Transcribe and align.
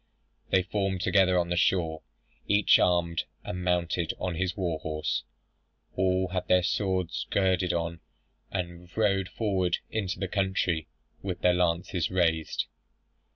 They 0.49 0.63
formed 0.63 1.01
together 1.01 1.37
on 1.37 1.49
the 1.49 1.55
shore, 1.55 2.01
each 2.47 2.79
armed, 2.79 3.25
and 3.43 3.63
mounted 3.63 4.15
on 4.17 4.33
his 4.33 4.57
war 4.57 4.79
horse: 4.79 5.21
all 5.95 6.29
had 6.29 6.47
their 6.47 6.63
swords 6.63 7.27
girded 7.29 7.71
on, 7.71 7.99
and 8.49 8.89
rode 8.97 9.29
forward 9.29 9.77
into 9.91 10.17
the 10.17 10.27
country 10.27 10.87
with 11.21 11.41
their 11.41 11.53
lances 11.53 12.09
raised. 12.09 12.65